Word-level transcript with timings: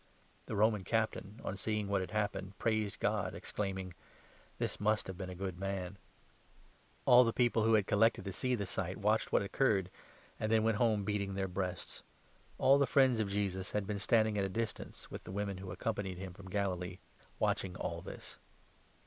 The 0.47 0.55
Roman 0.55 0.83
Captain, 0.83 1.33
47 1.43 1.47
on 1.47 1.55
seeing 1.55 1.87
what 1.87 2.01
had 2.01 2.09
happened, 2.09 2.57
praised 2.57 2.99
God, 2.99 3.35
exclaiming:" 3.35 3.93
This 4.57 4.79
must 4.79 5.05
have 5.05 5.15
been 5.15 5.29
a 5.29 5.35
good 5.35 5.59
man!" 5.59 5.99
All 7.05 7.23
the 7.23 7.31
people 7.31 7.61
who 7.65 7.75
had 7.75 7.85
collected 7.85 8.25
to 8.25 8.33
see 8.33 8.55
the 8.55 8.65
sight 8.65 8.97
watched 8.97 9.31
what 9.31 9.43
48 9.43 9.45
occurred, 9.45 9.91
and 10.39 10.51
then 10.51 10.63
went 10.63 10.77
home 10.77 11.03
beating 11.03 11.35
their 11.35 11.47
breasts. 11.47 12.01
All 12.57 12.77
49 12.79 12.79
the 12.79 12.87
friends 12.87 13.19
of 13.19 13.29
Jesus 13.29 13.73
had 13.73 13.85
been 13.85 13.99
standing 13.99 14.39
at 14.39 14.43
a 14.43 14.49
distance, 14.49 15.11
with 15.11 15.21
the 15.23 15.31
women 15.31 15.59
who 15.59 15.69
accompanied 15.69 16.17
him 16.17 16.33
from 16.33 16.49
Galilee, 16.49 16.97
watching 17.37 17.75
all 17.75 18.01
this. 18.01 18.39